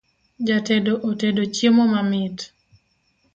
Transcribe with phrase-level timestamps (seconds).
[0.47, 2.37] Jatedo otedo chiemo mamit